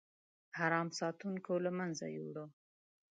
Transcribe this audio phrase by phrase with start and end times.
[0.57, 2.35] حرم ساتونکو له منځه یووړ.